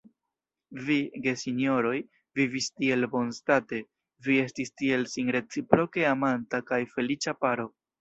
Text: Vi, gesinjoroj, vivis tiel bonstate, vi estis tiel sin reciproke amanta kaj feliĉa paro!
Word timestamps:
Vi, 0.85 0.95
gesinjoroj, 1.25 1.97
vivis 2.41 2.71
tiel 2.79 3.09
bonstate, 3.13 3.83
vi 4.31 4.41
estis 4.47 4.77
tiel 4.83 5.09
sin 5.15 5.33
reciproke 5.41 6.11
amanta 6.17 6.67
kaj 6.73 6.85
feliĉa 6.99 7.41
paro! 7.47 7.73